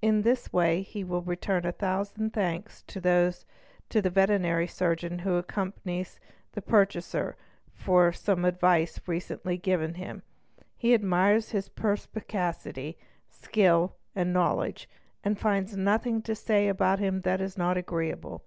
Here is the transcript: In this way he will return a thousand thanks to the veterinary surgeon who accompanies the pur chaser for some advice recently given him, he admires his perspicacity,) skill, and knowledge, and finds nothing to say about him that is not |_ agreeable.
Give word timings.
In 0.00 0.22
this 0.22 0.54
way 0.54 0.80
he 0.80 1.04
will 1.04 1.20
return 1.20 1.66
a 1.66 1.70
thousand 1.70 2.32
thanks 2.32 2.82
to 2.84 2.98
the 2.98 4.10
veterinary 4.10 4.66
surgeon 4.66 5.18
who 5.18 5.34
accompanies 5.34 6.18
the 6.52 6.62
pur 6.62 6.86
chaser 6.86 7.36
for 7.74 8.10
some 8.10 8.46
advice 8.46 8.98
recently 9.06 9.58
given 9.58 9.92
him, 9.92 10.22
he 10.78 10.94
admires 10.94 11.50
his 11.50 11.68
perspicacity,) 11.68 12.96
skill, 13.28 13.96
and 14.14 14.32
knowledge, 14.32 14.88
and 15.22 15.38
finds 15.38 15.76
nothing 15.76 16.22
to 16.22 16.34
say 16.34 16.68
about 16.68 16.98
him 16.98 17.20
that 17.20 17.42
is 17.42 17.58
not 17.58 17.76
|_ 17.76 17.76
agreeable. 17.78 18.44